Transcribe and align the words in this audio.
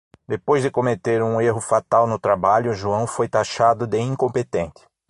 Depois 0.27 0.63
de 0.63 0.69
cometer 0.71 1.21
um 1.21 1.39
erro 1.39 1.61
fatal 1.61 2.07
no 2.07 2.17
trabalho, 2.17 2.73
João 2.73 3.05
foi 3.05 3.27
tachado 3.29 3.85
de 3.85 3.99
incompetente. 3.99 4.81